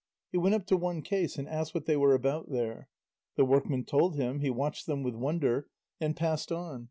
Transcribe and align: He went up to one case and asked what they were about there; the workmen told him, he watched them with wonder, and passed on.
He 0.31 0.37
went 0.39 0.55
up 0.55 0.65
to 0.65 0.77
one 0.77 1.03
case 1.03 1.37
and 1.37 1.47
asked 1.47 1.75
what 1.75 1.85
they 1.85 1.95
were 1.95 2.15
about 2.15 2.49
there; 2.49 2.89
the 3.35 3.45
workmen 3.45 3.85
told 3.85 4.15
him, 4.15 4.39
he 4.39 4.49
watched 4.49 4.87
them 4.87 5.03
with 5.03 5.13
wonder, 5.13 5.67
and 5.99 6.15
passed 6.17 6.51
on. 6.51 6.79